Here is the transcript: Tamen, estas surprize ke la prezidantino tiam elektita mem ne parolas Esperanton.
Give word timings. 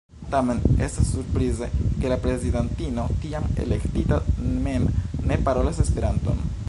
Tamen, 0.29 0.61
estas 0.85 1.09
surprize 1.15 1.67
ke 1.99 2.09
la 2.13 2.17
prezidantino 2.23 3.05
tiam 3.25 3.45
elektita 3.67 4.19
mem 4.67 4.89
ne 5.31 5.39
parolas 5.51 5.85
Esperanton. 5.85 6.43